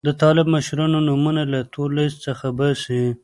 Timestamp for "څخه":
2.27-2.43